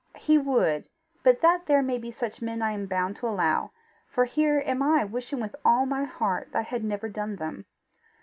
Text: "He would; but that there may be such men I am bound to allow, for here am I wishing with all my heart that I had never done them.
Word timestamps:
"He 0.17 0.35
would; 0.35 0.89
but 1.21 1.41
that 1.41 1.67
there 1.67 1.83
may 1.83 1.99
be 1.99 2.09
such 2.09 2.41
men 2.41 2.63
I 2.63 2.71
am 2.71 2.87
bound 2.87 3.17
to 3.17 3.27
allow, 3.27 3.69
for 4.07 4.25
here 4.25 4.63
am 4.65 4.81
I 4.81 5.03
wishing 5.05 5.39
with 5.39 5.55
all 5.63 5.85
my 5.85 6.05
heart 6.05 6.51
that 6.53 6.57
I 6.57 6.61
had 6.63 6.83
never 6.83 7.07
done 7.07 7.35
them. 7.35 7.65